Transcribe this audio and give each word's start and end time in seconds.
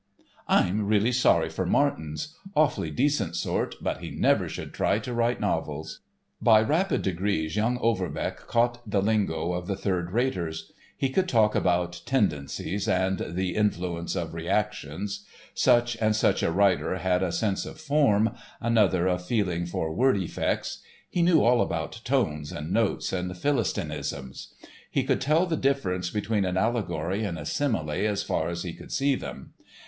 "I'm 0.47 0.87
really 0.87 1.11
sorry 1.11 1.47
for 1.49 1.63
Martens; 1.63 2.35
awfully 2.55 2.89
decent 2.89 3.35
sort, 3.35 3.75
but 3.79 3.99
he 4.01 4.09
never 4.09 4.49
should 4.49 4.73
try 4.73 4.97
to 4.97 5.13
write 5.13 5.39
novels." 5.39 5.99
By 6.41 6.63
rapid 6.63 7.03
degrees 7.03 7.55
young 7.55 7.77
Overbeck 7.77 8.47
caught 8.47 8.81
the 8.89 8.99
lingo 8.99 9.51
of 9.53 9.67
the 9.67 9.75
third 9.75 10.09
raters. 10.09 10.71
He 10.97 11.11
could 11.11 11.29
talk 11.29 11.53
about 11.53 12.01
"tendencies" 12.07 12.87
and 12.87 13.19
the 13.19 13.53
"influence 13.55 14.15
of 14.15 14.33
reactions." 14.33 15.23
Such 15.53 15.95
and 15.97 16.15
such 16.15 16.41
a 16.41 16.51
writer 16.51 16.95
had 16.95 17.21
a 17.21 17.31
"sense 17.31 17.63
of 17.67 17.79
form," 17.79 18.31
another 18.59 19.05
a 19.05 19.19
"feeling 19.19 19.67
for 19.67 19.93
word 19.93 20.17
effects." 20.17 20.79
He 21.11 21.21
knew 21.21 21.43
all 21.43 21.61
about 21.61 22.01
"tones" 22.03 22.51
and 22.51 22.71
"notes" 22.71 23.13
and 23.13 23.29
"philistinisms." 23.37 24.47
He 24.89 25.03
could 25.03 25.21
tell 25.21 25.45
the 25.45 25.55
difference 25.57 26.09
between 26.09 26.43
an 26.43 26.57
allegory 26.57 27.23
and 27.23 27.37
a 27.37 27.45
simile 27.45 27.91
as 27.91 28.23
far 28.23 28.49
as 28.49 28.63
he 28.63 28.73
could 28.73 28.91
see 28.91 29.13
them. 29.13 29.53